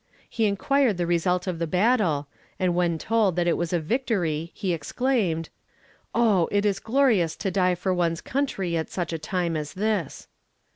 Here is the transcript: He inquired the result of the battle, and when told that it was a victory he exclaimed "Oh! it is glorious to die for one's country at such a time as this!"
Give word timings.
He 0.27 0.47
inquired 0.47 0.97
the 0.97 1.05
result 1.05 1.45
of 1.45 1.59
the 1.59 1.67
battle, 1.67 2.27
and 2.59 2.73
when 2.73 2.97
told 2.97 3.35
that 3.35 3.45
it 3.45 3.55
was 3.55 3.71
a 3.71 3.79
victory 3.79 4.49
he 4.55 4.73
exclaimed 4.73 5.49
"Oh! 6.15 6.49
it 6.51 6.65
is 6.65 6.79
glorious 6.79 7.35
to 7.35 7.51
die 7.51 7.75
for 7.75 7.93
one's 7.93 8.19
country 8.19 8.75
at 8.75 8.89
such 8.89 9.13
a 9.13 9.19
time 9.19 9.55
as 9.55 9.73
this!" 9.75 10.27